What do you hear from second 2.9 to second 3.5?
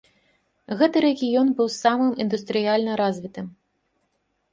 развітым.